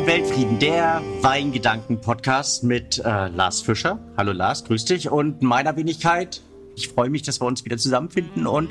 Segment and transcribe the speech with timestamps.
[0.00, 3.98] und Weltfrieden, der Weingedanken-Podcast mit äh, Lars Fischer.
[4.16, 5.10] Hallo Lars, grüß dich.
[5.10, 6.40] Und meiner Wenigkeit,
[6.74, 8.70] ich freue mich, dass wir uns wieder zusammenfinden und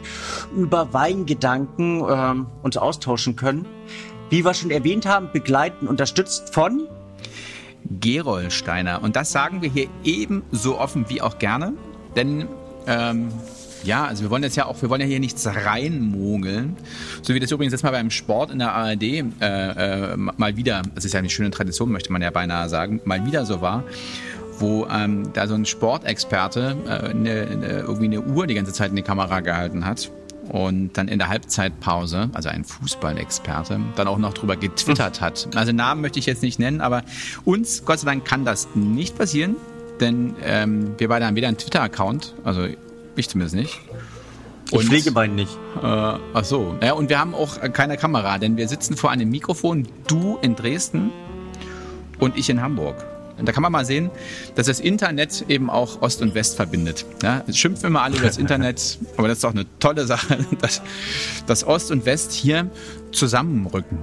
[0.56, 3.68] über Weingedanken ähm, uns austauschen können.
[4.30, 6.88] Wie wir schon erwähnt haben, begleiten, unterstützt von
[8.00, 9.04] Gerolsteiner.
[9.04, 11.74] Und das sagen wir hier ebenso offen wie auch gerne,
[12.16, 12.48] denn
[12.88, 13.32] ähm,
[13.84, 16.76] ja, also wir wollen jetzt ja auch, wir wollen ja hier nichts reinmogeln.
[17.22, 20.82] So wie das übrigens jetzt mal beim Sport in der ARD äh, äh, mal wieder,
[20.96, 23.84] das ist ja eine schöne Tradition, möchte man ja beinahe sagen, mal wieder so war
[24.62, 28.90] wo ähm, da so ein Sportexperte äh, eine, eine, irgendwie eine Uhr die ganze Zeit
[28.90, 30.12] in die Kamera gehalten hat
[30.50, 35.48] und dann in der Halbzeitpause, also ein Fußballexperte, dann auch noch drüber getwittert hat.
[35.56, 37.04] Also Namen möchte ich jetzt nicht nennen, aber
[37.46, 39.56] uns, Gott sei Dank, kann das nicht passieren,
[40.00, 42.68] denn ähm, wir beide haben weder einen Twitter-Account, also
[43.16, 43.80] ich zumindest nicht.
[44.72, 45.52] Und, ich pflege beiden nicht.
[45.82, 46.76] Äh, ach so.
[46.82, 50.56] Ja, und wir haben auch keine Kamera, denn wir sitzen vor einem Mikrofon, du in
[50.56, 51.12] Dresden
[52.20, 53.04] und ich in Hamburg.
[53.40, 54.12] Und da kann man mal sehen,
[54.56, 57.06] dass das Internet eben auch Ost und West verbindet.
[57.24, 60.46] Ja, es schimpfen immer alle über das Internet, aber das ist doch eine tolle Sache,
[60.62, 60.82] dass,
[61.48, 62.70] dass Ost und West hier
[63.12, 64.00] zusammenrücken.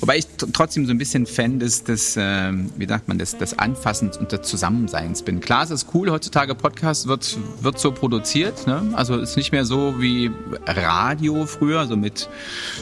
[0.00, 3.58] Wobei ich trotzdem so ein bisschen Fan des, des äh, wie sagt man, des, des
[3.58, 5.40] Anfassens und des Zusammenseins bin.
[5.40, 8.66] Klar, es ist cool, heutzutage Podcast wird, wird so produziert.
[8.66, 8.92] Ne?
[8.94, 10.30] Also ist nicht mehr so wie
[10.66, 12.28] Radio früher, so mit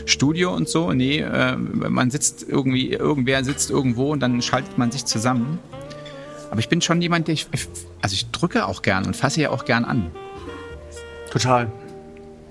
[0.07, 0.93] Studio und so.
[0.93, 5.59] Nee, äh, man sitzt irgendwie, irgendwer sitzt irgendwo und dann schaltet man sich zusammen.
[6.51, 7.47] Aber ich bin schon jemand, der ich,
[8.01, 10.11] also ich drücke auch gern und fasse ja auch gern an.
[11.31, 11.71] Total.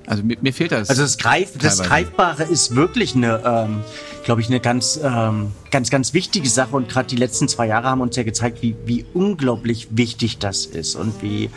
[0.07, 0.89] Also mir, mir fehlt das.
[0.89, 3.83] Also das, Greif, das Greifbare ist wirklich eine, ähm,
[4.23, 6.75] glaube ich, eine ganz, ähm, ganz, ganz wichtige Sache.
[6.75, 10.65] Und gerade die letzten zwei Jahre haben uns ja gezeigt, wie, wie unglaublich wichtig das
[10.65, 11.49] ist und wie,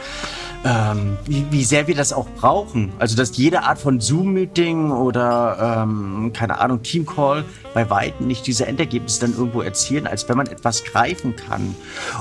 [0.64, 2.92] ähm, wie, wie sehr wir das auch brauchen.
[2.98, 7.44] Also dass jede Art von Zoom-Meeting oder ähm, keine Ahnung Team-Call
[7.75, 11.75] bei weitem nicht diese Endergebnisse dann irgendwo erzielen, als wenn man etwas greifen kann.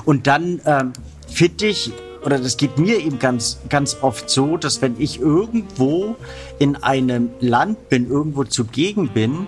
[0.05, 0.93] Und dann ähm,
[1.27, 1.91] finde ich
[2.25, 6.15] oder das geht mir eben ganz, ganz oft so, dass wenn ich irgendwo
[6.57, 9.47] in einem Land bin, irgendwo zugegen bin,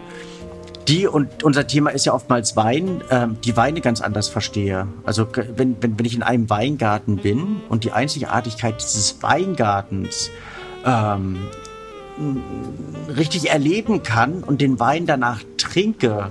[0.87, 4.87] die, und unser Thema ist ja oftmals Wein, ähm, die Weine ganz anders verstehe.
[5.03, 10.29] Also wenn, wenn, wenn ich in einem Weingarten bin und die Einzigartigkeit dieses Weingartens
[10.85, 11.39] ähm,
[13.17, 16.29] richtig erleben kann und den Wein danach trinke,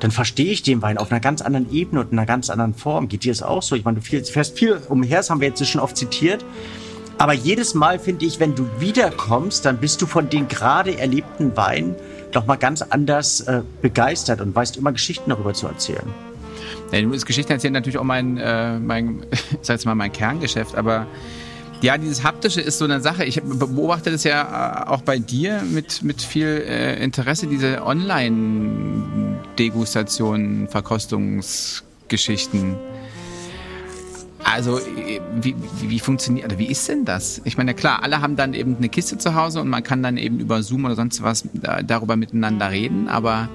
[0.00, 2.74] dann verstehe ich den Wein auf einer ganz anderen Ebene und in einer ganz anderen
[2.74, 3.08] Form.
[3.08, 3.76] Geht dir das auch so?
[3.76, 6.44] Ich meine, du fährst viel umher, das haben wir jetzt schon oft zitiert.
[7.18, 11.56] Aber jedes Mal finde ich, wenn du wiederkommst, dann bist du von den gerade erlebten
[11.56, 11.94] Weinen
[12.32, 16.06] doch mal ganz anders äh, begeistert und weißt immer Geschichten darüber zu erzählen.
[16.92, 19.24] Ja, du ist Geschichten erzählen natürlich auch mein, äh, mein,
[19.62, 21.06] sag mal mein Kerngeschäft, aber
[21.82, 23.24] ja, dieses Haptische ist so eine Sache.
[23.24, 27.82] Ich beobachte das ja äh, auch bei dir mit, mit viel äh, Interesse, diese
[29.56, 32.76] Online-Degustationen, Verkostungsgeschichten.
[34.44, 34.78] Also,
[35.40, 37.40] wie, wie, funktioniert, oder wie ist denn das?
[37.44, 40.16] Ich meine, klar, alle haben dann eben eine Kiste zu Hause und man kann dann
[40.16, 41.48] eben über Zoom oder sonst was
[41.84, 43.48] darüber miteinander reden, aber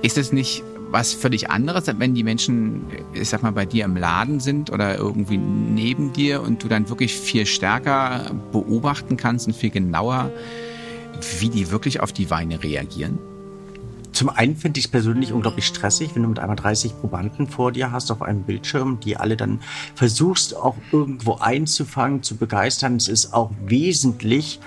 [0.00, 3.96] ist es nicht was völlig anderes, wenn die Menschen, ich sag mal, bei dir im
[3.96, 9.54] Laden sind oder irgendwie neben dir und du dann wirklich viel stärker beobachten kannst und
[9.54, 10.30] viel genauer,
[11.40, 13.18] wie die wirklich auf die Weine reagieren?
[14.12, 17.72] Zum einen finde ich es persönlich unglaublich stressig, wenn du mit einmal 30 Probanden vor
[17.72, 19.60] dir hast auf einem Bildschirm, die alle dann
[19.94, 22.96] versuchst auch irgendwo einzufangen, zu begeistern.
[22.96, 24.60] Es ist auch wesentlich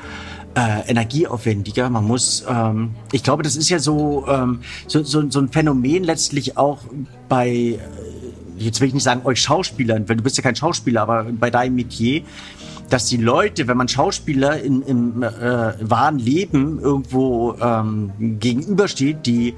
[0.56, 1.90] äh, energieaufwendiger.
[1.90, 6.04] Man muss, ähm, ich glaube, das ist ja so, ähm, so, so, so ein Phänomen
[6.04, 6.80] letztlich auch
[7.30, 7.80] bei, äh,
[8.58, 11.50] jetzt will ich nicht sagen euch Schauspielern, weil du bist ja kein Schauspieler, aber bei
[11.50, 12.22] deinem Metier,
[12.90, 15.28] dass die Leute, wenn man Schauspieler in, im äh,
[15.82, 19.56] wahren Leben irgendwo ähm, gegenübersteht, die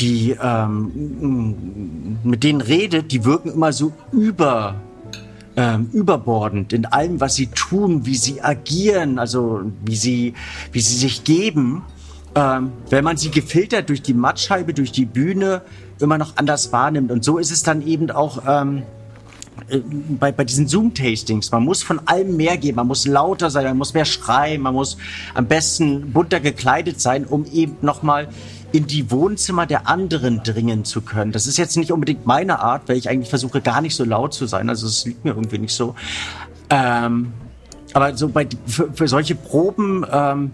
[0.00, 4.76] die ähm, mit denen redet, die wirken immer so über
[5.56, 10.34] ähm, überbordend in allem, was sie tun, wie sie agieren, also wie sie,
[10.72, 11.82] wie sie sich geben.
[12.34, 15.62] Ähm, wenn man sie gefiltert durch die Mattscheibe, durch die Bühne,
[16.00, 17.10] immer noch anders wahrnimmt.
[17.10, 18.82] Und so ist es dann eben auch ähm,
[19.68, 21.50] äh, bei, bei diesen Zoom-Tastings.
[21.50, 24.74] Man muss von allem mehr geben, man muss lauter sein, man muss mehr schreien, man
[24.74, 24.96] muss
[25.34, 28.28] am besten bunter gekleidet sein, um eben nochmal
[28.72, 31.32] in die Wohnzimmer der anderen dringen zu können.
[31.32, 34.32] Das ist jetzt nicht unbedingt meine Art, weil ich eigentlich versuche, gar nicht so laut
[34.32, 34.68] zu sein.
[34.68, 35.94] Also es liegt mir irgendwie nicht so.
[36.70, 37.32] Ähm,
[37.92, 40.52] aber so bei, für, für solche Proben ähm,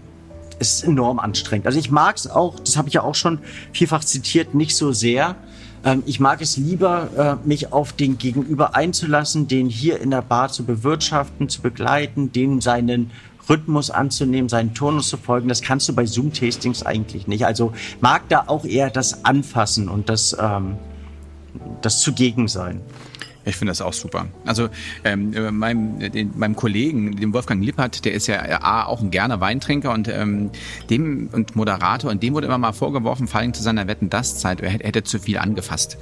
[0.59, 1.65] ist enorm anstrengend.
[1.65, 3.39] Also ich mag es auch, das habe ich ja auch schon
[3.73, 5.35] vielfach zitiert, nicht so sehr.
[5.83, 10.21] Ähm, ich mag es lieber, äh, mich auf den Gegenüber einzulassen, den hier in der
[10.21, 13.11] Bar zu bewirtschaften, zu begleiten, den seinen
[13.49, 15.47] Rhythmus anzunehmen, seinen Turnus zu folgen.
[15.47, 17.45] Das kannst du bei Zoom-Tastings eigentlich nicht.
[17.45, 20.75] Also mag da auch eher das Anfassen und das, ähm,
[21.81, 22.81] das zugegen sein.
[23.47, 24.27] Ich finde das auch super.
[24.45, 24.69] Also
[25.03, 29.39] ähm, meinem, den, meinem Kollegen, dem Wolfgang Lippert, der ist ja A, auch ein gerne
[29.39, 30.51] Weintrinker und ähm,
[30.89, 34.37] dem und Moderator und dem wurde immer mal vorgeworfen, vor allem zu seiner Wetten das
[34.37, 35.97] Zeit, er hätte zu viel angefasst.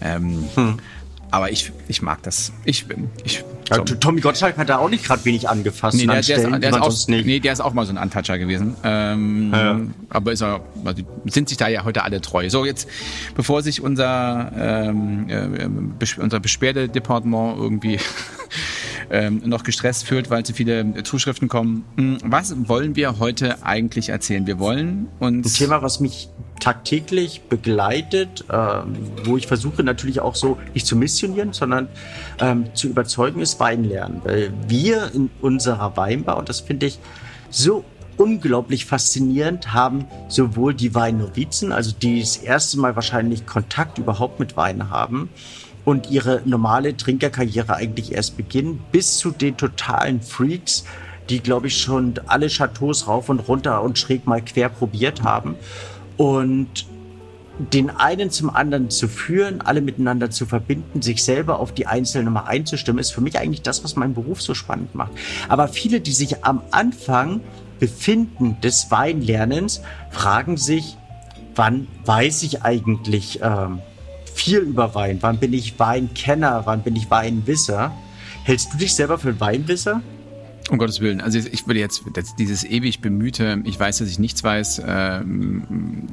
[0.00, 0.78] Ähm, hm.
[1.30, 2.52] Aber ich, ich mag das.
[2.64, 2.84] Ich,
[3.24, 3.44] ich,
[3.76, 5.96] ja, Tommy Gottschalk hat da auch nicht gerade wenig angefasst.
[5.96, 7.98] Nee, der, der, Stellen, ist, der ist auch, nee, der ist auch mal so ein
[7.98, 8.76] Untoucher gewesen.
[8.84, 9.80] Ähm, ja.
[10.10, 12.48] Aber ist er, also sind sich da ja heute alle treu.
[12.50, 12.88] So, jetzt,
[13.34, 17.98] bevor sich unser, ähm, äh, unser Beschwerdedepartement irgendwie
[19.12, 21.84] ähm, noch gestresst fühlt, weil zu viele Zuschriften kommen.
[21.96, 24.46] Hm, was wollen wir heute eigentlich erzählen?
[24.46, 25.46] Wir wollen uns.
[25.46, 26.30] Ein Thema, was mich
[26.60, 31.88] tagtäglich begleitet, ähm, wo ich versuche natürlich auch so nicht zu missionieren, sondern
[32.40, 34.22] ähm, zu überzeugen, ist Weinlernen.
[34.24, 36.98] Weil wir in unserer Weinbar, und das finde ich
[37.50, 37.84] so
[38.16, 44.56] unglaublich faszinierend, haben sowohl die Weinnovizen, also die das erste Mal wahrscheinlich Kontakt überhaupt mit
[44.56, 45.28] Wein haben,
[45.84, 50.84] und ihre normale Trinkerkarriere eigentlich erst beginnen, bis zu den totalen Freaks,
[51.28, 55.56] die, glaube ich, schon alle Chateaus rauf und runter und schräg mal quer probiert haben
[56.16, 56.86] und
[57.58, 62.30] den einen zum anderen zu führen, alle miteinander zu verbinden, sich selber auf die einzelne
[62.30, 65.12] mal einzustimmen, ist für mich eigentlich das, was meinen Beruf so spannend macht.
[65.48, 67.40] Aber viele, die sich am Anfang
[67.78, 70.96] befinden des Weinlernens, fragen sich,
[71.54, 73.80] wann weiß ich eigentlich ähm,
[74.34, 75.18] viel über Wein?
[75.20, 76.62] Wann bin ich Weinkenner?
[76.64, 77.92] Wann bin ich Weinwisser?
[78.44, 80.02] Hältst du dich selber für Weinwisser?
[80.70, 81.20] Um Gottes Willen.
[81.20, 82.04] Also ich würde jetzt
[82.38, 86.06] dieses ewig bemühte, ich weiß, dass ich nichts weiß, ähm,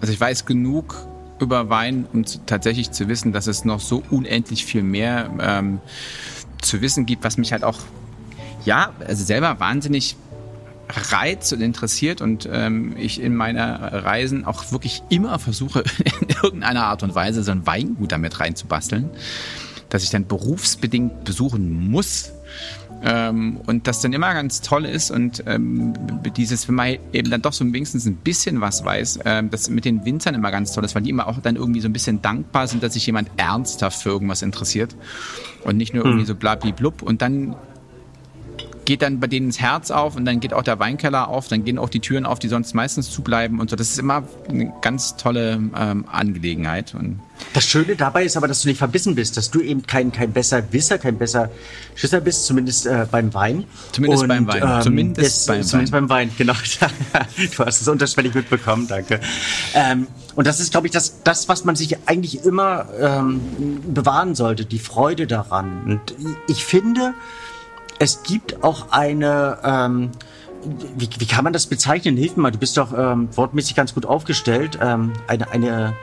[0.00, 1.06] also ich weiß genug
[1.40, 5.80] über Wein, um tatsächlich zu wissen, dass es noch so unendlich viel mehr ähm,
[6.60, 7.78] zu wissen gibt, was mich halt auch,
[8.64, 10.16] ja, also selber wahnsinnig
[10.94, 15.84] reizt und interessiert und ähm, ich in meiner Reisen auch wirklich immer versuche,
[16.20, 19.10] in irgendeiner Art und Weise so ein Weingut damit reinzubasteln,
[19.88, 22.32] dass ich dann berufsbedingt besuchen muss
[23.04, 25.92] ähm, und das dann immer ganz toll ist und ähm,
[26.36, 29.84] dieses, wenn man eben dann doch so wenigstens ein bisschen was weiß, ähm, das mit
[29.84, 32.22] den Winzern immer ganz toll ist, weil die immer auch dann irgendwie so ein bisschen
[32.22, 34.94] dankbar sind, dass sich jemand ernsthaft für irgendwas interessiert
[35.64, 36.28] und nicht nur irgendwie hm.
[36.28, 37.56] so blablablub und dann
[38.84, 41.64] geht dann bei denen das Herz auf und dann geht auch der Weinkeller auf, dann
[41.64, 43.76] gehen auch die Türen auf, die sonst meistens zubleiben und so.
[43.76, 46.94] Das ist immer eine ganz tolle ähm, Angelegenheit.
[46.94, 47.20] Und
[47.54, 50.32] das Schöne dabei ist aber, dass du nicht verbissen bist, dass du eben kein, kein
[50.32, 51.50] besser Wisser, kein besser
[51.94, 53.64] Schisser bist, zumindest äh, beim Wein.
[53.92, 54.62] Zumindest und, beim Wein.
[54.62, 56.08] Ähm, zumindest, beim, zumindest Wein.
[56.08, 56.54] beim Wein, genau.
[57.56, 59.20] du hast es unterschwellig mitbekommen, danke.
[59.74, 63.40] Ähm, und das ist, glaube ich, das, das, was man sich eigentlich immer ähm,
[63.92, 65.82] bewahren sollte, die Freude daran.
[65.84, 66.14] Und
[66.48, 67.14] ich finde,
[68.02, 70.10] es gibt auch eine, ähm,
[70.96, 72.16] wie, wie kann man das bezeichnen?
[72.16, 74.76] Hilf mir mal, du bist doch ähm, wortmäßig ganz gut aufgestellt.
[74.82, 75.94] Ähm, eine, eine,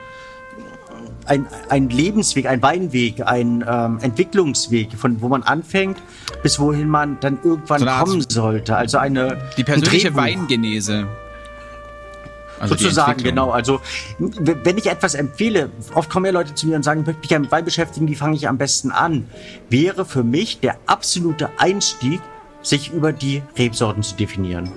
[1.26, 5.98] ein, ein Lebensweg, ein Weinweg, ein ähm, Entwicklungsweg, von wo man anfängt
[6.42, 8.76] bis wohin man dann irgendwann so kommen sollte.
[8.76, 11.06] Also eine die persönliche Weingenese.
[12.60, 13.50] Also Sozusagen, genau.
[13.50, 13.80] Also
[14.18, 17.40] wenn ich etwas empfehle, oft kommen ja Leute zu mir und sagen, ich möchte mich
[17.40, 19.26] mit Wein beschäftigen, wie fange ich am besten an?
[19.70, 22.20] Wäre für mich der absolute Einstieg,
[22.62, 24.70] sich über die Rebsorten zu definieren.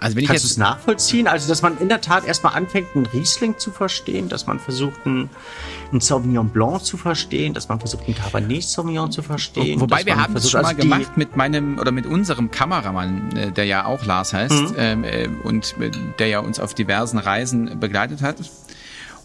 [0.00, 1.28] Also wenn Kannst du es nachvollziehen?
[1.28, 5.04] Also, dass man in der Tat erstmal anfängt, einen Riesling zu verstehen, dass man versucht,
[5.04, 5.28] einen,
[5.92, 9.78] einen Sauvignon Blanc zu verstehen, dass man versucht, einen Cabernet Sauvignon zu verstehen.
[9.78, 13.52] Wobei wir haben es schon mal also gemacht mit meinem oder mit unserem Kameramann, äh,
[13.52, 14.74] der ja auch Lars heißt mhm.
[14.78, 18.36] ähm, äh, und äh, der ja uns auf diversen Reisen begleitet hat.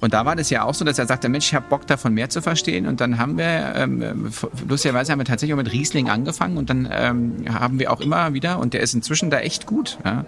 [0.02, 2.14] Und da war das ja auch so, dass er sagte, Mensch, ich habe Bock davon
[2.14, 2.86] mehr zu verstehen.
[2.86, 4.32] Und dann haben wir, ähm,
[4.68, 8.34] lustigerweise haben wir tatsächlich auch mit Riesling angefangen und dann ähm, haben wir auch immer
[8.34, 10.26] wieder, und der ist inzwischen da echt gut, ja,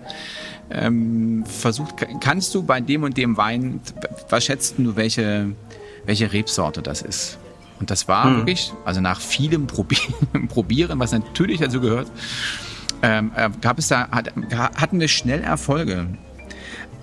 [0.69, 3.79] ähm, versucht, kannst du bei dem und dem Wein,
[4.29, 5.51] was schätzt du, welche,
[6.05, 7.37] welche Rebsorte das ist?
[7.79, 8.37] Und das war hm.
[8.37, 9.67] wirklich, also nach vielem
[10.47, 12.11] Probieren, was natürlich dazu gehört,
[13.01, 14.31] ähm, äh, gab es da, hat,
[14.75, 16.07] hatten wir schnell Erfolge.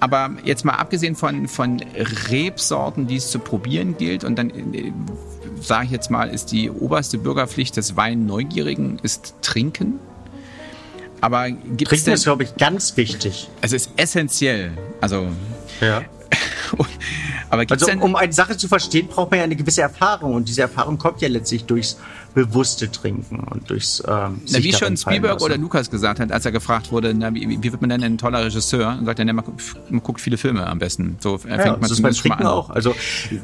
[0.05, 1.83] Aber jetzt mal abgesehen von, von
[2.29, 4.93] Rebsorten, die es zu probieren gilt, und dann äh,
[5.63, 9.99] sage ich jetzt mal, ist die oberste Bürgerpflicht des Weinneugierigen ist Trinken.
[11.23, 13.49] Aber gibt Trinken denn, ist, glaube ich, ganz wichtig.
[13.63, 14.73] Es ist essentiell.
[15.01, 15.29] Also.
[15.81, 16.03] Ja.
[17.49, 20.35] aber also, denn, um eine Sache zu verstehen, braucht man ja eine gewisse Erfahrung.
[20.35, 21.97] Und diese Erfahrung kommt ja letztlich durchs
[22.35, 26.53] bewusste Trinken und durchs ähm, na, Wie schon Spielberg oder Lukas gesagt hat, als er
[26.53, 28.97] gefragt wurde, na, wie, wie wird man denn ein toller Regisseur?
[28.99, 29.45] Und sagt er, man,
[29.88, 31.17] man guckt viele Filme am besten.
[31.21, 32.47] So fängt ja, man das ist beim an.
[32.47, 32.71] auch.
[32.71, 32.95] Also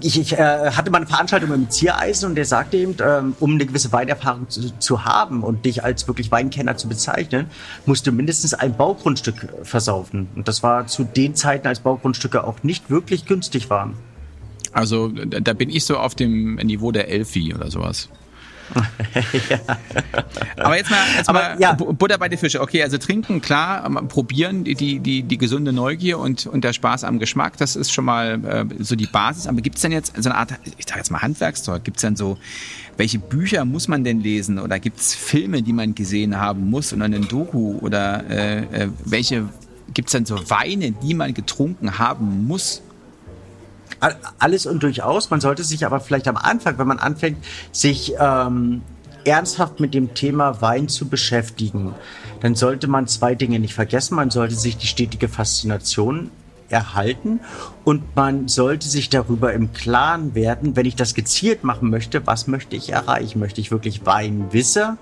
[0.00, 3.54] ich, ich äh, hatte mal eine Veranstaltung im Ziereisen und der sagte eben, ähm, um
[3.54, 7.47] eine gewisse Weinerfahrung zu, zu haben und dich als wirklich Weinkenner zu bezeichnen,
[7.87, 10.28] musst du mindestens ein Baugrundstück versaufen.
[10.35, 13.94] Und das war zu den Zeiten, als Baugrundstücke auch nicht wirklich günstig waren.
[14.73, 18.09] Also da bin ich so auf dem Niveau der Elfi oder sowas.
[19.50, 19.58] ja.
[20.56, 21.72] Aber jetzt mal, jetzt Aber, mal ja.
[21.74, 22.60] Butter bei den Fische.
[22.60, 27.04] Okay, also trinken, klar, ähm, probieren, die, die, die gesunde Neugier und, und der Spaß
[27.04, 29.46] am Geschmack, das ist schon mal äh, so die Basis.
[29.46, 32.02] Aber gibt es denn jetzt so eine Art, ich sag jetzt mal Handwerkszeug, gibt es
[32.02, 32.38] denn so,
[32.96, 36.92] welche Bücher muss man denn lesen oder gibt es Filme, die man gesehen haben muss
[36.92, 39.48] oder einen Doku oder äh, äh, welche,
[39.94, 42.82] gibt es denn so Weine, die man getrunken haben muss?
[44.38, 45.30] Alles und durchaus.
[45.30, 48.83] Man sollte sich aber vielleicht am Anfang, wenn man anfängt, sich ähm,
[49.25, 51.95] ernsthaft mit dem Thema Wein zu beschäftigen,
[52.40, 54.14] dann sollte man zwei Dinge nicht vergessen.
[54.14, 56.30] Man sollte sich die stetige Faszination
[56.71, 57.40] erhalten
[57.85, 62.47] und man sollte sich darüber im Klaren werden, wenn ich das gezielt machen möchte, was
[62.47, 63.40] möchte ich erreichen?
[63.40, 64.97] Möchte ich wirklich Weinwisser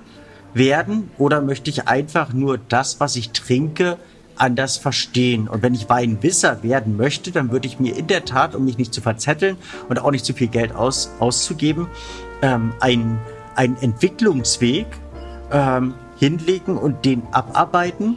[0.55, 3.99] werden oder möchte ich einfach nur das, was ich trinke,
[4.41, 5.49] anders verstehen.
[5.49, 8.79] Und wenn ich Weinwisser werden möchte, dann würde ich mir in der Tat, um mich
[8.79, 9.57] nicht zu verzetteln
[9.89, 11.89] und auch nicht zu viel Geld aus, auszugeben,
[12.43, 13.19] ähm, einen,
[13.81, 14.87] Entwicklungsweg
[15.51, 18.17] ähm, hinlegen und den abarbeiten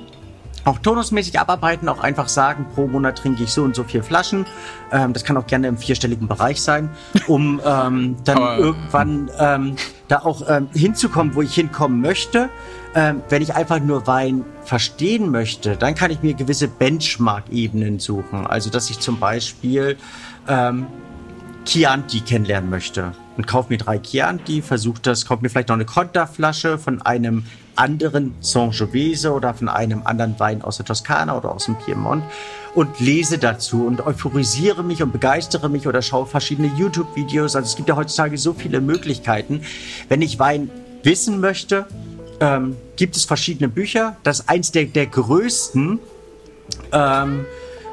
[0.66, 4.46] auch tonusmäßig abarbeiten, auch einfach sagen, pro Monat trinke ich so und so vier Flaschen.
[4.92, 6.90] Ähm, das kann auch gerne im vierstelligen Bereich sein,
[7.28, 9.76] um ähm, dann Aber, irgendwann ähm,
[10.08, 12.50] da auch ähm, hinzukommen, wo ich hinkommen möchte.
[12.94, 18.46] Ähm, wenn ich einfach nur Wein verstehen möchte, dann kann ich mir gewisse Benchmark-Ebenen suchen.
[18.46, 19.98] Also, dass ich zum Beispiel
[20.48, 20.88] ähm,
[21.66, 25.86] Chianti kennenlernen möchte und kaufe mir drei Chianti, versuche das, kaufe mir vielleicht noch eine
[25.86, 31.66] Konterflasche von einem anderen Sangiovese oder von einem anderen Wein aus der Toskana oder aus
[31.66, 32.24] dem Piemont
[32.76, 37.56] und lese dazu und euphorisiere mich und begeistere mich oder schaue verschiedene YouTube-Videos.
[37.56, 39.62] Also es gibt ja heutzutage so viele Möglichkeiten.
[40.10, 40.70] Wenn ich Wein
[41.04, 41.86] wissen möchte,
[42.40, 44.18] ähm, gibt es verschiedene Bücher.
[44.24, 46.00] Das ist eins der, der größten
[46.92, 47.46] ähm,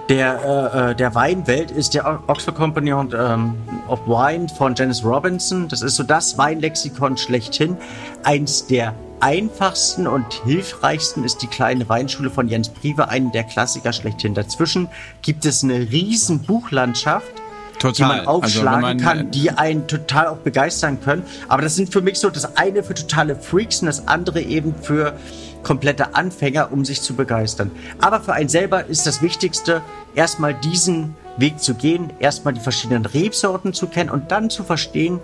[0.08, 3.54] der, äh, äh, der Weinwelt ist der Oxford Company of, ähm,
[3.88, 5.68] of Wine von Janice Robinson.
[5.68, 7.76] Das ist so das Weinlexikon schlechthin.
[8.22, 13.92] Eins der einfachsten und hilfreichsten ist die kleine Weinschule von Jens Prive, einen der Klassiker
[13.92, 14.34] schlechthin.
[14.34, 14.88] Dazwischen
[15.22, 17.32] gibt es eine riesen Buchlandschaft,
[17.78, 17.92] Total.
[17.92, 21.22] die man aufschlagen also, man, kann, die einen total auch begeistern können.
[21.48, 24.74] Aber das sind für mich so das eine für totale Freaks und das andere eben
[24.74, 25.14] für
[25.62, 27.70] komplette Anfänger, um sich zu begeistern.
[28.00, 29.82] Aber für einen selber ist das Wichtigste,
[30.14, 35.20] erstmal diesen Weg zu gehen, erstmal die verschiedenen Rebsorten zu kennen und dann zu verstehen,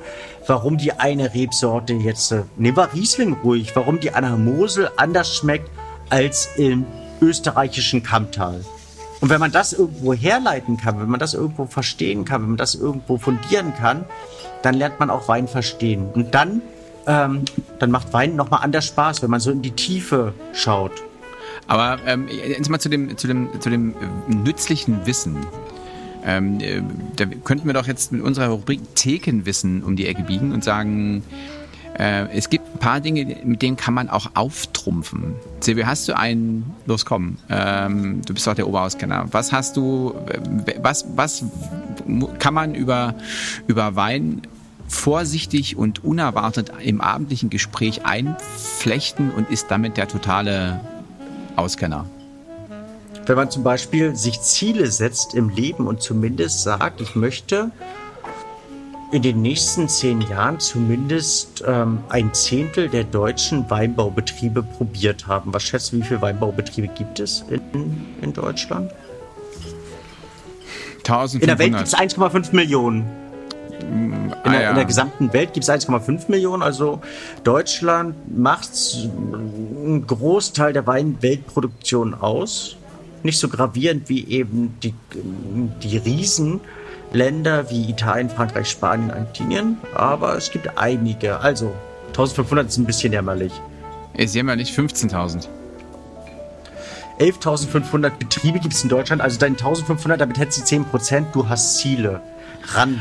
[0.46, 5.34] warum die eine Rebsorte jetzt, äh, nehmen wir Riesling ruhig, warum die an Mosel anders
[5.34, 5.70] schmeckt
[6.10, 6.86] als im
[7.20, 8.60] österreichischen Kammtal.
[9.20, 12.58] Und wenn man das irgendwo herleiten kann, wenn man das irgendwo verstehen kann, wenn man
[12.58, 14.04] das irgendwo fundieren kann,
[14.62, 16.10] dann lernt man auch Wein verstehen.
[16.12, 16.62] Und dann
[17.06, 17.44] ähm,
[17.78, 20.92] dann macht Wein nochmal anders Spaß, wenn man so in die Tiefe schaut.
[21.66, 25.46] Aber ähm, jetzt mal zu dem, zu dem, zu dem äh, nützlichen Wissen.
[26.24, 26.82] Ähm, äh,
[27.16, 31.22] da könnten wir doch jetzt mit unserer Rubrik Thekenwissen um die Ecke biegen und sagen,
[31.98, 35.36] äh, es gibt ein paar Dinge, mit denen kann man auch auftrumpfen.
[35.60, 39.26] Silvio, hast du einen, los komm, ähm, du bist doch der Oberauskenner.
[39.30, 41.44] Was hast du, äh, was, was
[42.38, 43.14] kann man über,
[43.68, 44.42] über Wein
[44.88, 50.80] vorsichtig und unerwartet im abendlichen Gespräch einflechten und ist damit der totale
[51.56, 52.06] Auskenner.
[53.26, 57.70] Wenn man zum Beispiel sich Ziele setzt im Leben und zumindest sagt, ich möchte
[59.12, 65.54] in den nächsten zehn Jahren zumindest ähm, ein Zehntel der deutschen Weinbaubetriebe probiert haben.
[65.54, 68.90] Was schätzt du, wie viele Weinbaubetriebe gibt es in, in Deutschland?
[70.98, 71.42] 1500.
[71.42, 73.06] In der Welt gibt es 1,5 Millionen.
[74.64, 74.70] In, der, ja.
[74.70, 76.62] in der, gesamten Welt gibt es 1,5 Millionen.
[76.62, 77.00] Also
[77.42, 82.76] Deutschland macht einen Großteil der Weinweltproduktion aus.
[83.22, 84.94] Nicht so gravierend wie eben die,
[85.82, 89.78] die Riesenländer wie Italien, Frankreich, Spanien, Argentinien.
[89.94, 91.40] Aber es gibt einige.
[91.40, 91.72] Also
[92.08, 93.52] 1500 ist ein bisschen jämmerlich.
[94.14, 95.48] Ist jämmerlich 15.000.
[97.18, 99.22] 11.500 Betriebe gibt es in Deutschland.
[99.22, 101.28] Also deine 1.500, damit hättest du 10 Prozent.
[101.32, 102.20] Du hast Ziele.
[102.74, 103.00] Ran.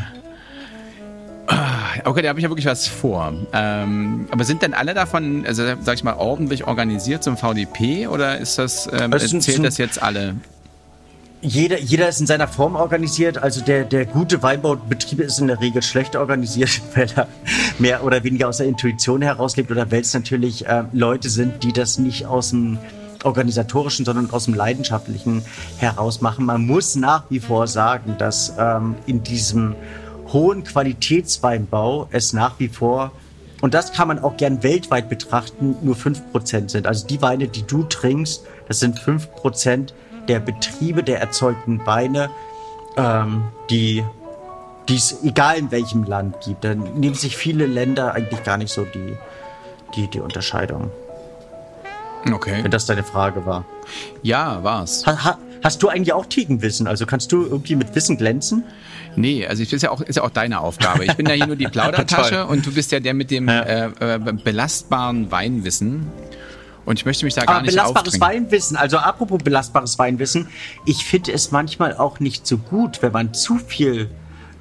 [2.03, 3.33] Okay, da habe ich ja wirklich was vor.
[3.53, 8.38] Ähm, aber sind denn alle davon, also sag ich mal, ordentlich organisiert zum VDP oder
[8.38, 10.35] ist das, ähm, zählt das jetzt alle?
[11.43, 13.38] jeder, jeder ist in seiner Form organisiert.
[13.38, 17.27] Also der, der gute Weinbaubetrieb ist in der Regel schlecht organisiert, weil er
[17.79, 21.73] mehr oder weniger aus der Intuition herauslebt oder weil es natürlich äh, Leute sind, die
[21.73, 22.79] das nicht aus dem
[23.23, 25.43] organisatorischen, sondern aus dem leidenschaftlichen
[25.77, 26.45] heraus machen.
[26.45, 29.75] Man muss nach wie vor sagen, dass ähm, in diesem
[30.33, 33.11] hohen Qualitätsweinbau es nach wie vor
[33.63, 36.85] und das kann man auch gern weltweit betrachten, nur 5% sind.
[36.85, 39.93] Also die Weine, die du trinkst, das sind 5%
[40.27, 42.29] der Betriebe der erzeugten Weine,
[42.97, 44.03] ähm, die
[44.89, 46.65] es egal in welchem Land gibt.
[46.65, 49.15] Da nehmen sich viele Länder eigentlich gar nicht so die,
[49.95, 50.91] die, die Unterscheidung.
[52.29, 52.63] Okay.
[52.63, 53.63] Wenn das deine Frage war.
[54.21, 55.05] Ja, war's.
[55.05, 56.85] Ha, ha, hast du eigentlich auch Tegenwissen?
[56.85, 58.65] Also kannst du irgendwie mit Wissen glänzen?
[59.15, 61.05] Nee, also ich ist ja auch ist ja auch deine Aufgabe.
[61.05, 63.62] Ich bin ja hier nur die Plaudertasche und du bist ja der mit dem ja.
[63.62, 66.08] äh, äh, belastbaren Weinwissen.
[66.86, 70.50] Und ich möchte mich da gar Aber nicht belastbares Weinwissen, also apropos belastbares Weinwissen,
[70.86, 74.10] ich finde es manchmal auch nicht so gut, wenn man zu viel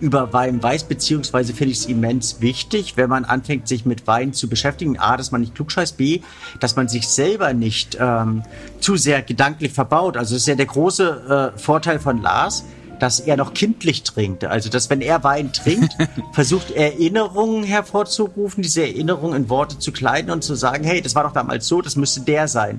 [0.02, 4.32] über Wein weiß, beziehungsweise finde ich es immens wichtig, wenn man anfängt, sich mit Wein
[4.32, 4.99] zu beschäftigen.
[4.99, 6.21] A, dass man nicht klugscheißt, B,
[6.59, 8.42] dass man sich selber nicht ähm,
[8.80, 10.16] zu sehr gedanklich verbaut.
[10.16, 12.64] Also das ist ja der große äh, Vorteil von Lars,
[13.02, 14.44] dass er noch kindlich trinkt.
[14.44, 15.97] Also, dass wenn er Wein trinkt,
[16.32, 21.25] versucht Erinnerungen hervorzurufen, diese Erinnerungen in Worte zu kleiden und zu sagen, hey, das war
[21.25, 22.78] doch damals so, das müsste der sein.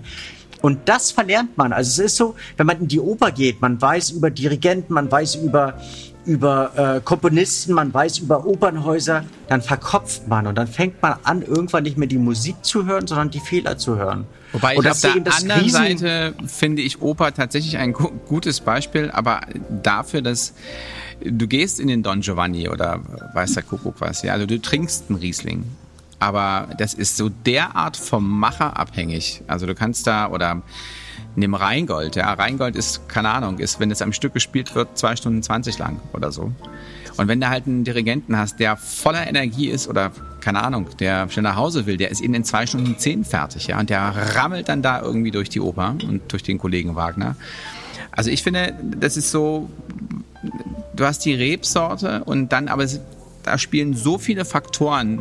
[0.62, 1.74] Und das verlernt man.
[1.74, 5.12] Also es ist so, wenn man in die Oper geht, man weiß über Dirigenten, man
[5.12, 5.74] weiß über
[6.26, 11.42] über äh, Komponisten, man weiß über Opernhäuser, dann verkopft man und dann fängt man an,
[11.42, 14.26] irgendwann nicht mehr die Musik zu hören, sondern die Fehler zu hören.
[14.54, 19.42] Wobei und ich auf der anderen Seite finde ich Oper tatsächlich ein gutes Beispiel, aber
[19.70, 20.54] dafür, dass
[21.24, 23.02] du gehst in den Don Giovanni oder
[23.34, 25.66] weiß der Kuckuck was, ja, also du trinkst einen Riesling.
[26.20, 29.42] Aber das ist so derart vom Macher abhängig.
[29.48, 30.62] Also du kannst da oder
[31.36, 32.16] nimm Rheingold.
[32.16, 35.80] Ja, Rheingold ist, keine Ahnung, ist, wenn es am Stück gespielt wird, zwei Stunden 20
[35.80, 36.54] lang oder so.
[37.18, 41.30] Und wenn du halt einen Dirigenten hast, der voller Energie ist oder, keine Ahnung, der
[41.30, 43.80] schnell nach Hause will, der ist eben in zwei Stunden zehn fertig, ja.
[43.80, 44.02] Und der
[44.36, 47.36] rammelt dann da irgendwie durch die Oper und durch den Kollegen Wagner.
[48.12, 49.70] Also ich finde, das ist so,
[50.96, 53.00] du hast die Rebsorte und dann, aber es,
[53.44, 55.20] da spielen so viele Faktoren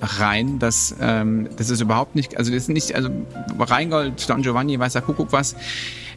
[0.00, 3.10] rein, dass ähm, das ist überhaupt nicht, also das ist nicht, also
[3.58, 5.56] Rheingold, Don Giovanni, weiß der Kuckuck was.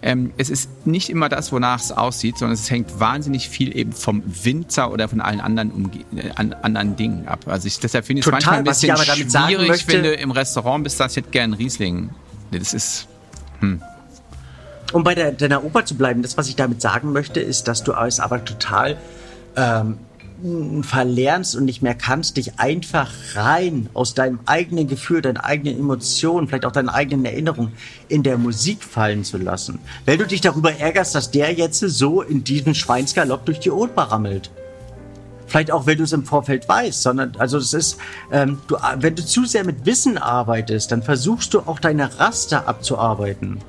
[0.01, 3.91] Ähm, es ist nicht immer das, wonach es aussieht, sondern es hängt wahnsinnig viel eben
[3.91, 7.45] vom Winzer oder von allen anderen, Umge äh, an, anderen Dingen ab.
[7.47, 10.97] Also ich, deshalb finde ich es manchmal ein bisschen schwierig, wenn du im Restaurant bist,
[10.97, 12.09] sagst, ich hätte gern Riesling.
[12.51, 13.07] Das ist,
[13.59, 13.81] hm.
[14.93, 17.83] Um bei der, deiner Oper zu bleiben, das, was ich damit sagen möchte, ist, dass
[17.83, 18.97] du es aber total
[19.57, 19.97] ähm,
[20.81, 26.47] verlernst und nicht mehr kannst, dich einfach rein aus deinem eigenen Gefühl, deinen eigenen Emotionen,
[26.47, 27.73] vielleicht auch deinen eigenen Erinnerungen
[28.07, 29.79] in der Musik fallen zu lassen.
[30.05, 34.03] Wenn du dich darüber ärgerst, dass der jetzt so in diesem Schweinsgalopp durch die Oper
[34.03, 34.51] rammelt.
[35.47, 37.97] Vielleicht auch, wenn du es im Vorfeld weißt, sondern, also es ist,
[38.31, 42.67] ähm, du, wenn du zu sehr mit Wissen arbeitest, dann versuchst du auch deine Raster
[42.67, 43.59] abzuarbeiten.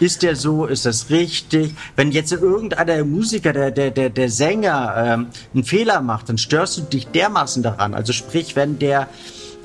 [0.00, 0.66] Ist der so?
[0.66, 1.74] Ist das richtig?
[1.96, 6.78] Wenn jetzt irgendeiner Musiker, der, der, der, der Sänger ähm, einen Fehler macht, dann störst
[6.78, 7.94] du dich dermaßen daran.
[7.94, 9.08] Also sprich, wenn der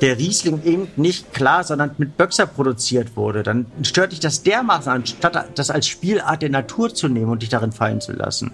[0.01, 4.91] der Riesling eben nicht klar, sondern mit Böxer produziert wurde, dann stört dich das dermaßen,
[4.91, 8.51] anstatt das als Spielart der Natur zu nehmen und dich darin fallen zu lassen.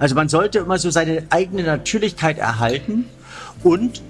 [0.00, 3.06] Also man sollte immer so seine eigene Natürlichkeit erhalten
[3.62, 4.02] und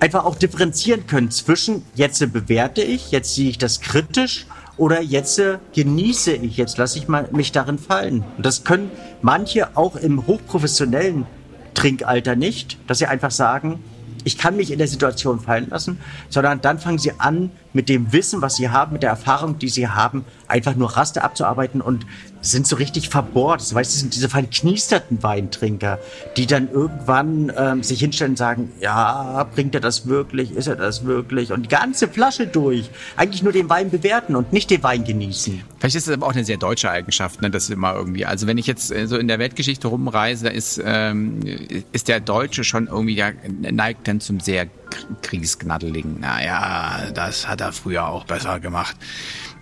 [0.00, 5.38] einfach auch differenzieren können zwischen jetzt bewerte ich, jetzt sehe ich das kritisch oder jetzt
[5.38, 8.24] äh, genieße ich, jetzt lasse ich mal mich darin fallen.
[8.36, 8.90] Und das können
[9.22, 11.26] manche auch im hochprofessionellen
[11.74, 13.82] Trinkalter nicht, dass sie einfach sagen,
[14.24, 18.12] ich kann mich in der Situation fallen lassen, sondern dann fangen sie an, mit dem
[18.12, 22.06] Wissen, was sie haben, mit der Erfahrung, die sie haben, einfach nur Raste abzuarbeiten und
[22.44, 23.60] sind so richtig verbohrt.
[23.60, 25.98] Das heißt, es sind diese verkniesterten Weintrinker,
[26.36, 30.76] die dann irgendwann ähm, sich hinstellen und sagen, ja, bringt er das wirklich, ist er
[30.76, 31.52] das wirklich?
[31.52, 32.90] Und die ganze Flasche durch.
[33.16, 35.62] Eigentlich nur den Wein bewerten und nicht den Wein genießen.
[35.78, 38.26] Vielleicht ist das aber auch eine sehr deutsche Eigenschaft, ne, das immer irgendwie.
[38.26, 41.40] Also wenn ich jetzt äh, so in der Weltgeschichte rumreise, da ist, ähm,
[41.92, 44.66] ist der Deutsche schon irgendwie, ja, neigt dann zum sehr
[45.22, 46.20] Kriegsgnaddeligen.
[46.20, 48.96] Naja, das hat er früher auch besser gemacht.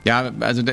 [0.05, 0.73] Ja, also da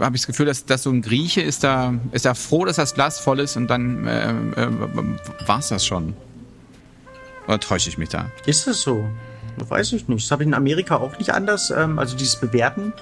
[0.00, 2.76] habe ich das Gefühl, dass, dass so ein Grieche ist da, ist da froh, dass
[2.76, 4.68] das Glas voll ist und dann äh, äh,
[5.46, 6.14] war es das schon.
[7.46, 8.30] Oder täusche ich mich da?
[8.46, 9.08] Ist das so?
[9.56, 10.24] Weiß ich nicht.
[10.24, 11.70] Das habe ich in Amerika auch nicht anders.
[11.70, 12.92] Ähm, also dieses Bewerten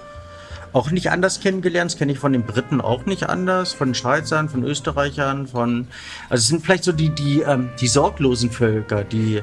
[0.73, 1.93] auch nicht anders kennengelernt.
[1.93, 5.87] Das kenne ich von den Briten auch nicht anders, von den Schweizern, von Österreichern, von.
[6.29, 9.43] Also es sind vielleicht so die, die, ähm, die sorglosen Völker, die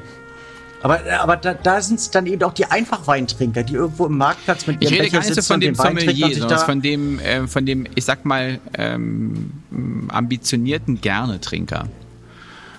[0.82, 4.66] Aber, aber da, da sind es dann eben auch die Einfachweintrinker, die irgendwo im Marktplatz
[4.66, 6.58] mit Ich ihrem Becher sitzen von und dem den Wein trinken und Sommelier, sich da
[6.58, 9.52] von dem, äh, von dem, ich sag mal, ähm,
[10.08, 11.88] ambitionierten Gerne-Trinker.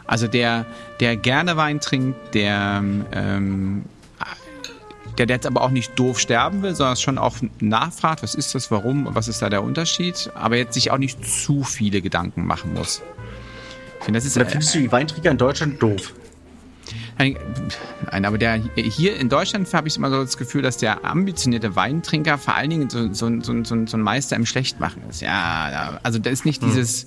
[0.07, 0.65] Also der,
[0.99, 3.83] der gerne Wein trinkt, der, ähm,
[5.17, 8.55] der, der jetzt aber auch nicht doof sterben will, sondern schon auch nachfragt, was ist
[8.55, 12.47] das, warum, was ist da der Unterschied, aber jetzt sich auch nicht zu viele Gedanken
[12.47, 13.03] machen muss.
[13.99, 16.13] Ich finde, das ist Oder findest du die Weintrinker in Deutschland doof?
[17.21, 17.38] Nein,
[18.12, 21.75] nein, aber der hier in Deutschland habe ich immer so das Gefühl, dass der ambitionierte
[21.75, 25.21] Weintrinker vor allen Dingen so, so, so, so, ein Meister im Schlechtmachen ist.
[25.21, 27.05] Ja, also da ist nicht dieses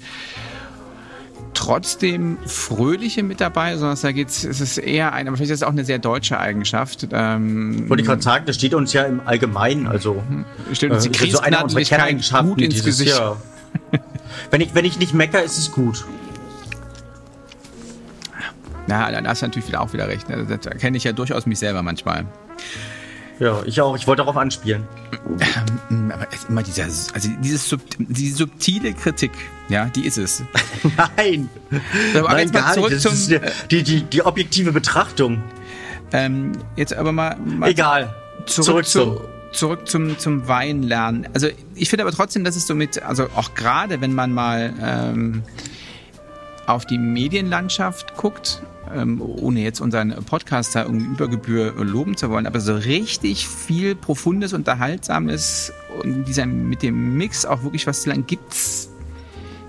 [1.52, 5.62] trotzdem Fröhliche mit dabei, sondern da geht's, es ist eher eine, aber vielleicht ist es
[5.64, 7.08] auch eine sehr deutsche Eigenschaft.
[7.10, 10.22] Ähm, Wollte ich gerade sagen, das steht uns ja im Allgemeinen, also
[10.72, 13.18] Stimmt, die äh, so eine unserer Kerneigenschaften gut ins dieses Gesicht.
[13.18, 13.40] Jahr.
[14.50, 16.04] wenn ich wenn ich nicht mecker, ist es gut.
[18.86, 20.28] Ja, dann hast du natürlich wieder auch wieder recht.
[20.28, 20.44] ne?
[20.48, 22.26] Das erkenne ich ja durchaus mich selber manchmal.
[23.40, 23.96] Ja, ich auch.
[23.96, 24.84] Ich wollte darauf anspielen.
[25.88, 29.32] Mm, Aber immer dieser, also dieses sub, diese subtile Kritik,
[29.68, 30.42] ja, die ist es.
[31.16, 31.48] Nein,
[32.16, 33.04] Aber Nein gar zurück nicht.
[33.04, 35.42] Das zum, ist die, die, die, die objektive Betrachtung.
[36.12, 38.14] ähm, jetzt aber mal, mal Egal.
[38.46, 39.16] zurück, Zurück zum.
[39.16, 39.20] zu,
[39.52, 41.26] zurück zum, zum Weinlernen.
[41.34, 44.72] Also ich finde aber trotzdem, dass es so mit, also auch gerade wenn man mal
[44.80, 45.42] ähm,
[46.66, 48.62] auf die Medienlandschaft guckt,
[48.94, 53.48] ähm, ohne jetzt unseren Podcast da irgendwie über Gebühr loben zu wollen, aber so richtig
[53.48, 55.72] viel Profundes, Unterhaltsames
[56.02, 58.90] und dieser mit dem Mix auch wirklich was zu lang gibt's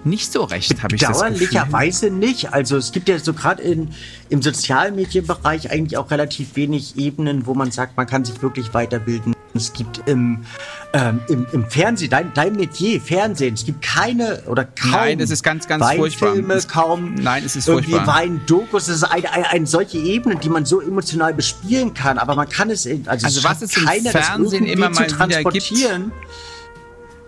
[0.05, 1.47] nicht so recht, habe ich das Gefühl.
[1.47, 2.53] Bedauerlicherweise nicht.
[2.53, 7.71] Also es gibt ja so gerade im Sozialmedienbereich eigentlich auch relativ wenig Ebenen, wo man
[7.71, 9.34] sagt, man kann sich wirklich weiterbilden.
[9.55, 10.43] Es gibt im,
[10.91, 15.31] ähm, im, im Fernsehen, dein, dein Metier, Fernsehen, es gibt keine oder kaum Nein, es
[15.31, 16.29] ist ganz, ganz furchtbar.
[16.31, 18.15] Weinfilme, Es- kaum Nein, es ist irgendwie furchtbar.
[18.17, 18.87] Weindokus.
[18.87, 22.49] Das ist eine, eine, eine solche Ebene, die man so emotional bespielen kann, aber man
[22.49, 25.17] kann es, also, Also es was schafft es im keiner, Fernsehen immer mal wieder gibt,
[25.17, 26.11] transportieren.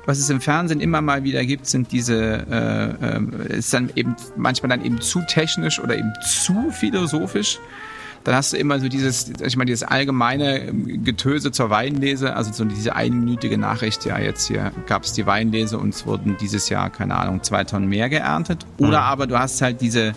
[0.05, 4.15] was es im Fernsehen immer mal wieder gibt, sind diese, äh, äh, ist dann eben
[4.35, 7.59] manchmal dann eben zu technisch oder eben zu philosophisch.
[8.27, 12.51] Dann hast du immer so dieses, ich mal, dieses allgemeine ähm, Getöse zur Weinlese, also
[12.51, 16.67] so diese einminütige Nachricht, ja, jetzt hier gab es die Weinlese und es wurden dieses
[16.67, 18.65] Jahr, keine Ahnung, zwei Tonnen mehr geerntet.
[18.79, 20.13] Oder aber du hast halt diese,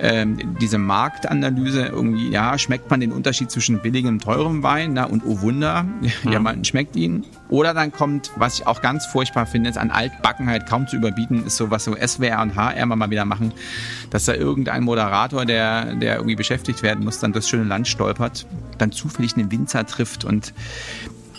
[0.00, 5.04] ähm, diese Marktanalyse irgendwie, ja, schmeckt man den Unterschied zwischen billigem und teurem Wein, na,
[5.04, 5.84] und oh Wunder,
[6.30, 7.24] ja, man schmeckt ihn.
[7.48, 11.44] Oder dann kommt, was ich auch ganz furchtbar finde, ist an Altbackenheit kaum zu überbieten,
[11.46, 13.52] ist so, was so SWR und HR mal wieder machen,
[14.10, 18.46] dass da irgendein Moderator, der, der irgendwie beschäftigt werden muss, dann das schöne Land stolpert,
[18.78, 20.54] dann zufällig einen Winzer trifft und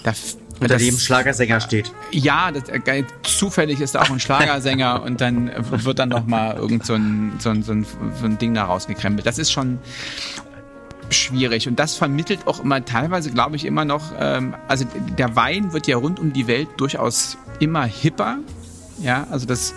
[0.04, 0.14] da
[0.62, 1.92] Unter das- dem Schlagersänger steht.
[2.12, 6.56] ja, das, äh, zufällig ist da auch ein Schlagersänger und dann wird dann noch mal
[6.56, 9.26] irgend so ein, so ein, so ein, so ein Ding da rausgekrempelt.
[9.26, 9.80] Das ist schon
[11.10, 14.86] schwierig und das vermittelt auch immer teilweise, glaube ich, immer noch, ähm, also
[15.18, 18.38] der Wein wird ja rund um die Welt durchaus immer hipper,
[19.02, 19.74] ja, also das,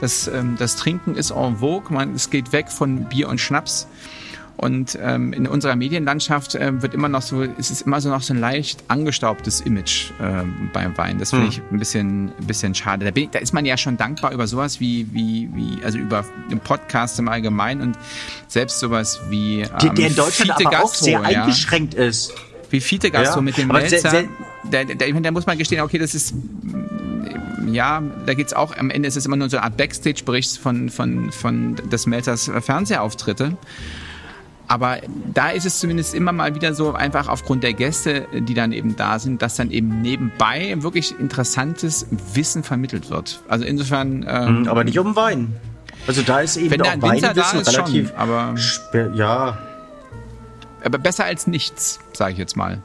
[0.00, 3.86] das, ähm, das Trinken ist en vogue, man, es geht weg von Bier und Schnaps
[4.56, 8.22] und ähm, in unserer Medienlandschaft ähm, wird immer noch so, es ist immer so noch
[8.22, 11.18] so ein leicht angestaubtes Image ähm, beim Wein.
[11.18, 13.04] Das finde ich ein bisschen, ein bisschen schade.
[13.04, 15.98] Da, bin ich, da ist man ja schon dankbar über sowas wie, wie, wie, also
[15.98, 17.98] über den Podcast im Allgemeinen und
[18.46, 21.42] selbst sowas wie ähm, Der, der in Deutschland Fiete aber auch Gastro, sehr ja.
[21.42, 22.32] eingeschränkt ist.
[22.70, 24.24] Wie Fiete Gastro Ja, mit dem Melzer.
[24.70, 28.90] Da, da, da muss man gestehen, okay, das ist mm, ja, da geht's auch, am
[28.90, 33.56] Ende ist es immer nur so eine Art Backstage-Bericht von, von, von des Melzers Fernsehauftritte.
[34.66, 34.98] Aber
[35.32, 38.96] da ist es zumindest immer mal wieder so, einfach aufgrund der Gäste, die dann eben
[38.96, 43.40] da sind, dass dann eben nebenbei wirklich interessantes Wissen vermittelt wird.
[43.48, 45.54] Also insofern, ähm, Aber nicht um Wein.
[46.06, 48.54] Also da ist eben Wenn auch Weinwissen ist, schon, relativ aber-
[49.14, 49.58] ja,
[50.82, 52.82] aber besser als nichts, sage ich jetzt mal.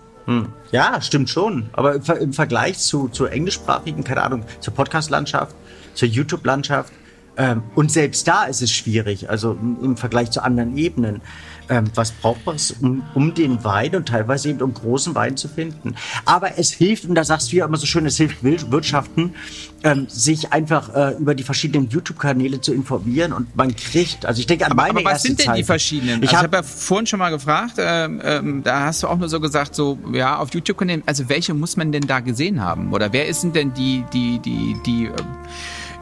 [0.71, 1.69] ja, stimmt schon.
[1.73, 5.55] Aber im Vergleich zu, zur englischsprachigen, keine Ahnung, zur Podcast-Landschaft,
[5.95, 6.93] zur YouTube-Landschaft
[7.39, 11.21] ähm, und selbst da ist es schwierig, also im, Vergleich zu anderen Ebenen.
[11.69, 15.47] Ähm, was braucht man, um, um den Wein und teilweise eben um großen Wein zu
[15.47, 15.95] finden?
[16.25, 19.35] Aber es hilft, und da sagst du ja immer so schön, es hilft Wir- Wirtschaften,
[19.83, 24.47] ähm, sich einfach äh, über die verschiedenen YouTube-Kanäle zu informieren und man kriegt, also ich
[24.47, 25.57] denke an Aber, meine aber was sind denn Zeit.
[25.59, 26.23] die verschiedenen?
[26.23, 29.17] Ich also habe habe ja vorhin schon mal gefragt, ähm, ähm, da hast du auch
[29.17, 32.61] nur so gesagt, so ja, auf YouTube können, also welche muss man denn da gesehen
[32.61, 32.91] haben?
[32.91, 35.13] Oder wer sind denn die, die, die, die ähm,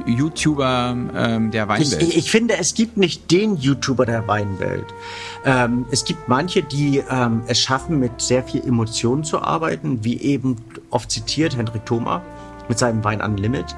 [0.05, 2.01] YouTuber ähm, der Weinwelt?
[2.01, 4.85] ich, ich finde, es gibt nicht den YouTuber der Weinwelt.
[5.45, 10.19] Ähm, es gibt manche, die ähm, es schaffen, mit sehr viel Emotionen zu arbeiten, wie
[10.21, 10.57] eben
[10.89, 12.21] oft zitiert Hendrik Thoma
[12.67, 13.75] mit seinem Wein Unlimit.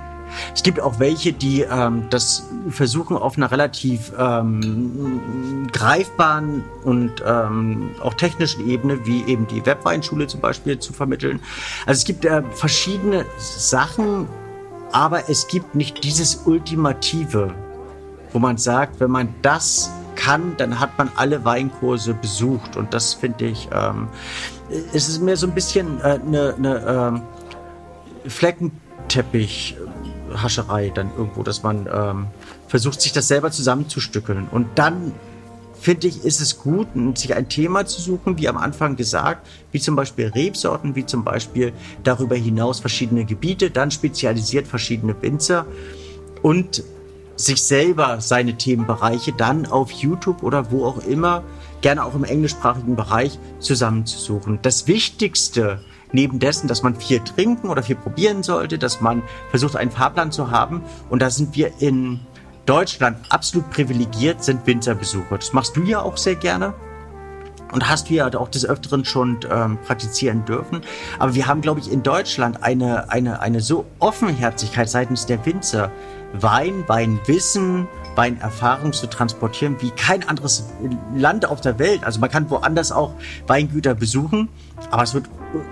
[0.54, 7.92] Es gibt auch welche, die ähm, das versuchen auf einer relativ ähm, greifbaren und ähm,
[8.02, 11.40] auch technischen Ebene, wie eben die Webweinschule zum Beispiel, zu vermitteln.
[11.86, 14.28] Also es gibt äh, verschiedene Sachen,
[14.92, 17.54] aber es gibt nicht dieses Ultimative,
[18.32, 22.76] wo man sagt, wenn man das kann, dann hat man alle Weinkurse besucht.
[22.76, 24.10] Und das finde ich, ähm,
[24.94, 27.22] es ist mir so ein bisschen eine äh, ne,
[28.26, 32.28] äh, Fleckenteppich-Hascherei dann irgendwo, dass man ähm,
[32.68, 34.48] versucht, sich das selber zusammenzustückeln.
[34.52, 35.14] Und dann
[35.80, 39.80] finde ich, ist es gut, sich ein Thema zu suchen, wie am Anfang gesagt, wie
[39.80, 45.66] zum Beispiel Rebsorten, wie zum Beispiel darüber hinaus verschiedene Gebiete, dann spezialisiert verschiedene Winzer
[46.42, 46.84] und
[47.36, 51.44] sich selber seine Themenbereiche dann auf YouTube oder wo auch immer,
[51.82, 54.60] gerne auch im englischsprachigen Bereich, zusammenzusuchen.
[54.62, 55.80] Das Wichtigste
[56.12, 60.32] neben dessen, dass man viel trinken oder viel probieren sollte, dass man versucht, einen Fahrplan
[60.32, 60.82] zu haben.
[61.10, 62.20] Und da sind wir in
[62.70, 65.38] Deutschland absolut privilegiert, sind Winterbesucher.
[65.38, 66.76] Das machst du ja auch sehr gerne
[67.72, 70.82] und hast du ja auch des Öfteren schon ähm, praktizieren dürfen.
[71.18, 75.92] Aber wir haben, glaube ich, in Deutschland eine, eine, eine so Offenherzigkeit seitens der Winzer,
[76.34, 80.70] Wein, Weinwissen, Weinerfahrung zu transportieren wie kein anderes
[81.16, 82.04] Land auf der Welt.
[82.04, 83.16] Also man kann woanders auch
[83.48, 84.48] Weingüter besuchen,
[84.92, 85.26] aber es wird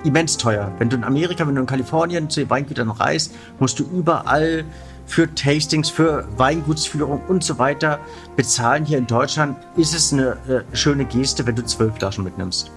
[0.03, 0.71] immens teuer.
[0.79, 4.65] Wenn du in Amerika, wenn du in Kalifornien zu den Weingütern reist, musst du überall
[5.08, 8.00] für Tastings, für Weingutsführung und so weiter
[8.36, 8.86] bezahlen.
[8.86, 12.70] Hier in Deutschland ist es eine äh, schöne Geste, wenn du zwölf Flaschen mitnimmst.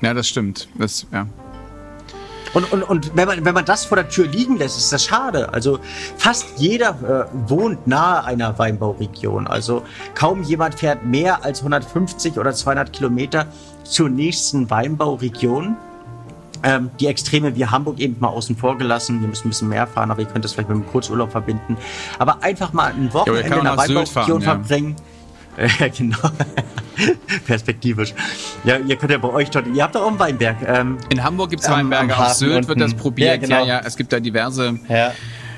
[0.00, 0.68] Ja, das stimmt.
[0.78, 1.26] Das, ja.
[2.54, 5.04] Und, und, und wenn, man, wenn man das vor der Tür liegen lässt, ist das
[5.04, 5.52] schade.
[5.52, 5.80] Also
[6.16, 9.46] fast jeder äh, wohnt nahe einer Weinbauregion.
[9.46, 9.82] Also
[10.14, 13.46] kaum jemand fährt mehr als 150 oder 200 Kilometer
[13.84, 15.76] zur nächsten Weinbauregion.
[16.62, 19.20] Ähm, die Extreme wie Hamburg eben mal außen vor gelassen.
[19.20, 21.76] Wir müssen ein bisschen mehr fahren, aber ihr könnt das vielleicht mit einem Kurzurlaub verbinden.
[22.18, 24.44] Aber einfach mal ein Wochenende ja, in der Weinbauregion ja.
[24.44, 24.96] verbringen.
[25.80, 26.16] Ja, genau.
[27.46, 28.14] Perspektivisch.
[28.62, 30.56] Ja, ihr könnt ja bei euch dort, ihr habt doch auch einen Weinberg.
[30.64, 33.28] Ähm, in Hamburg gibt es Weinberge, auf Sylt wird das probiert.
[33.28, 33.66] Ja, genau.
[33.66, 34.78] ja, ja, es gibt da diverse.
[34.88, 35.12] Ja.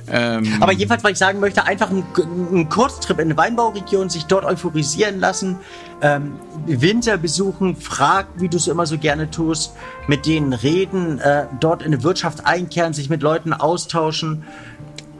[0.08, 4.44] Ähm, Aber jedenfalls, was ich sagen möchte, einfach einen, Kurztrip in eine Weinbauregion, sich dort
[4.44, 5.56] euphorisieren lassen,
[6.02, 6.32] ähm,
[6.66, 9.72] Winter besuchen, frag, wie du es immer so gerne tust,
[10.06, 14.44] mit denen reden, äh, dort in eine Wirtschaft einkehren, sich mit Leuten austauschen.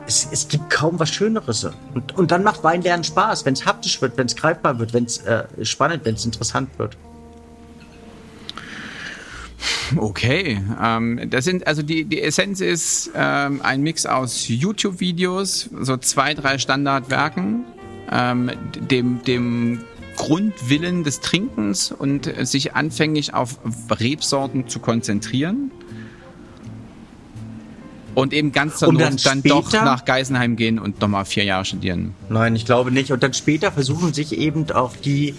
[0.07, 1.69] Es, es gibt kaum was Schöneres.
[1.95, 5.05] Und, und dann macht Weinlernen Spaß, wenn es haptisch wird, wenn es greifbar wird, wenn
[5.05, 6.97] es äh, spannend, wenn es interessant wird.
[9.97, 15.97] Okay, ähm, das sind also die die Essenz ist ähm, ein Mix aus YouTube-Videos, so
[15.97, 17.65] zwei drei Standardwerken,
[18.11, 18.51] ähm,
[18.91, 19.81] dem dem
[20.17, 23.59] Grundwillen des Trinkens und sich anfänglich auf
[23.91, 25.71] Rebsorten zu konzentrieren.
[28.15, 31.65] Und eben ganz zur und dann, dann doch nach Geisenheim gehen und nochmal vier Jahre
[31.65, 32.15] studieren.
[32.29, 33.13] Nein, ich glaube nicht.
[33.13, 35.37] Und dann später versuchen sich eben auch die,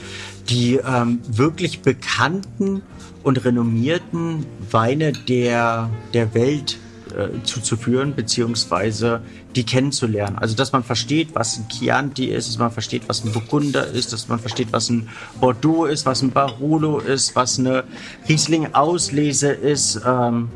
[0.50, 2.82] die ähm, wirklich bekannten
[3.24, 6.78] und renommierten Weine der, der Welt
[7.16, 9.22] äh, zuzuführen, beziehungsweise
[9.56, 10.38] die kennenzulernen.
[10.38, 14.14] Also, dass man versteht, was ein Chianti ist, dass man versteht, was ein Burgunder ist,
[14.14, 17.84] dass man versteht, was ein Bordeaux ist, was ein Barolo ist, was eine
[18.30, 20.02] Riesling-Auslese ist.
[20.06, 20.50] Ähm,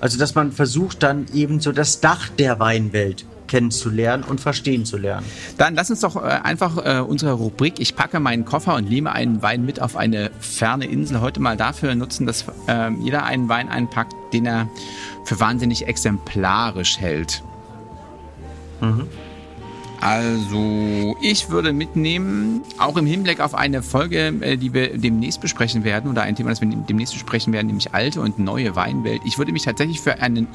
[0.00, 4.96] also, dass man versucht, dann eben so das Dach der Weinwelt kennenzulernen und verstehen zu
[4.96, 5.26] lernen.
[5.56, 9.12] Dann lass uns doch äh, einfach äh, unsere Rubrik Ich packe meinen Koffer und nehme
[9.12, 13.48] einen Wein mit auf eine ferne Insel heute mal dafür nutzen, dass äh, jeder einen
[13.48, 14.68] Wein einpackt, den er
[15.24, 17.42] für wahnsinnig exemplarisch hält.
[18.80, 19.08] Mhm.
[20.00, 25.82] Also, ich würde mitnehmen, auch im Hinblick auf eine Folge, äh, die wir demnächst besprechen
[25.82, 29.20] werden, oder ein Thema, das wir demnächst besprechen werden, nämlich alte und neue Weinwelt.
[29.24, 30.46] Ich würde mich tatsächlich für einen,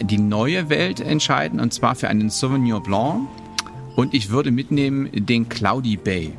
[0.00, 3.28] die neue Welt entscheiden, und zwar für einen Sauvignon Blanc.
[3.94, 6.32] Und ich würde mitnehmen den Cloudy Bay.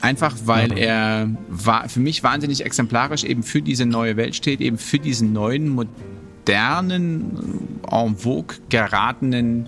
[0.00, 4.78] Einfach weil er war für mich wahnsinnig exemplarisch eben für diese neue Welt steht, eben
[4.78, 9.66] für diesen neuen, modernen, en vogue geratenen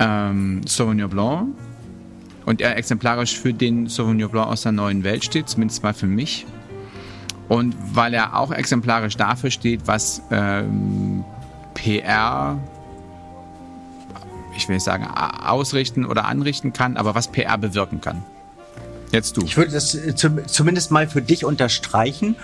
[0.00, 1.48] ähm, Sauvignon Blanc
[2.46, 6.06] und er exemplarisch für den Sauvignon Blanc aus der neuen Welt steht, zumindest mal für
[6.06, 6.46] mich.
[7.48, 11.24] Und weil er auch exemplarisch dafür steht, was ähm,
[11.80, 12.58] PR,
[14.54, 18.22] ich will nicht sagen ausrichten oder anrichten kann, aber was PR bewirken kann.
[19.12, 19.42] Jetzt du.
[19.42, 22.36] Ich würde das äh, zumindest mal für dich unterstreichen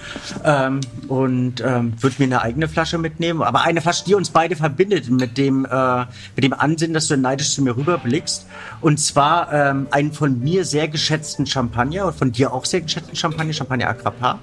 [0.42, 3.42] ähm, und ähm, würde mir eine eigene Flasche mitnehmen.
[3.42, 7.16] Aber eine Flasche, die uns beide verbindet mit dem, äh, mit dem Ansinnen, dass du
[7.16, 8.46] neidisch zu mir rüberblickst.
[8.80, 13.14] Und zwar ähm, einen von mir sehr geschätzten Champagner und von dir auch sehr geschätzten
[13.14, 14.40] Champagner, Champagner Agrappa.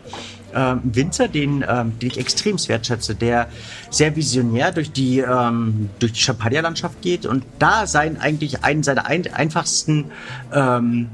[0.53, 3.47] Ähm, Winzer, den, ähm, den ich extrem wertschätze, der
[3.89, 9.05] sehr visionär durch die, ähm, durch die Champagnerlandschaft geht und da sein eigentlich einen seiner
[9.05, 10.11] ein, einfachsten
[10.53, 11.09] ähm,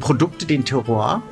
[0.00, 1.22] Produkte, den Terroir,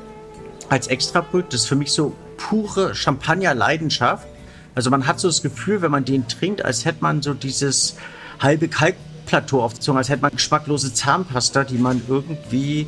[0.69, 4.27] als Extrabrüt, das ist für mich so pure Champagner-Leidenschaft.
[4.75, 7.95] Also man hat so das Gefühl, wenn man den trinkt, als hätte man so dieses
[8.39, 12.87] halbe Kalkplateau auf der Zunge, als hätte man geschmacklose Zahnpasta, die man irgendwie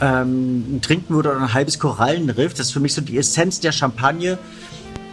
[0.00, 2.54] ähm, trinken würde oder ein halbes Korallenriff.
[2.54, 4.38] Das ist für mich so die Essenz der Champagne,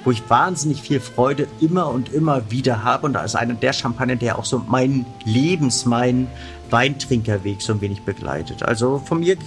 [0.04, 3.08] wo ich wahnsinnig viel Freude immer und immer wieder habe.
[3.08, 6.28] Und da ist einer der Champagner, der auch so mein Lebens-, mein
[6.69, 8.63] Weintrinkerweg so ein wenig begleitet.
[8.63, 9.38] Also von mir,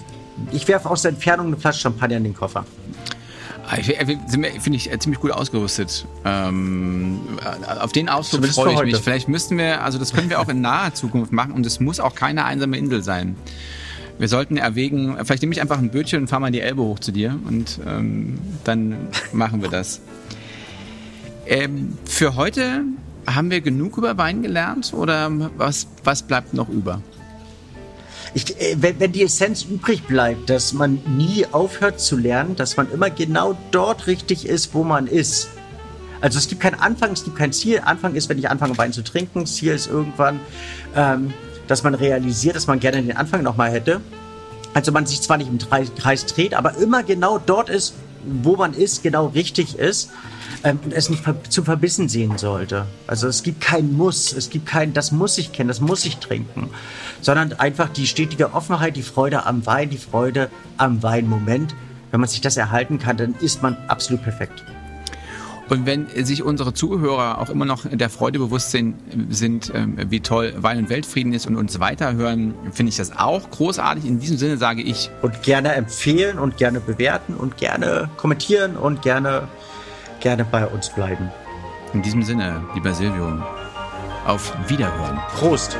[0.53, 2.64] ich werfe aus der Entfernung eine Flasche Champagner in den Koffer.
[3.70, 6.05] Ah, finde ich ziemlich gut ausgerüstet.
[6.24, 7.20] Ähm,
[7.81, 8.96] auf den Ausflug freue ich mich.
[8.96, 12.00] Vielleicht müssten wir, also das können wir auch in naher Zukunft machen und es muss
[12.00, 13.37] auch keine einsame Insel sein.
[14.20, 16.98] Wir sollten erwägen, vielleicht nehme ich einfach ein Bötchen und fahre mal die Elbe hoch
[16.98, 20.00] zu dir und ähm, dann machen wir das.
[21.46, 22.83] Ähm, für heute
[23.26, 27.02] haben wir genug über Wein gelernt oder was, was bleibt noch über?
[28.35, 32.76] Ich, äh, wenn, wenn die Essenz übrig bleibt, dass man nie aufhört zu lernen, dass
[32.76, 35.48] man immer genau dort richtig ist, wo man ist.
[36.20, 37.80] Also es gibt keinen Anfang, es gibt kein Ziel.
[37.85, 39.44] Anfang ist, wenn ich anfange, Wein zu trinken.
[39.44, 40.38] Ziel ist irgendwann,
[40.94, 41.35] ähm,
[41.70, 44.00] dass man realisiert, dass man gerne den Anfang nochmal hätte.
[44.74, 45.59] Also man sich zwar nicht im
[45.96, 50.11] Kreis dreht, aber immer genau dort ist, wo man ist, genau richtig ist
[50.64, 52.87] ähm, und es nicht zu verbissen sehen sollte.
[53.06, 56.16] Also es gibt kein Muss, es gibt kein, das muss ich kennen, das muss ich
[56.18, 56.70] trinken,
[57.20, 61.74] sondern einfach die stetige Offenheit, die Freude am Wein, die Freude am Weinmoment.
[62.11, 64.64] Wenn man sich das erhalten kann, dann ist man absolut perfekt.
[65.70, 68.96] Und wenn sich unsere Zuhörer auch immer noch der Freude bewusst sind,
[69.30, 73.48] sind ähm, wie toll Wein und Weltfrieden ist und uns weiterhören, finde ich das auch
[73.50, 74.04] großartig.
[74.04, 75.11] In diesem Sinne sage ich.
[75.22, 79.46] Und gerne empfehlen und gerne bewerten und gerne kommentieren und gerne,
[80.18, 81.30] gerne bei uns bleiben.
[81.92, 83.40] In diesem Sinne, lieber Silvio,
[84.26, 85.20] auf Wiederhören.
[85.37, 85.78] Prost!